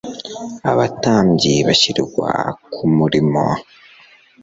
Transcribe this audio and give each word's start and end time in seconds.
abatambyi 0.71 1.53
bashyirwa 1.67 2.29
ku 2.73 2.81
mirimo 2.97 3.43